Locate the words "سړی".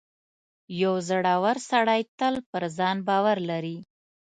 1.69-2.01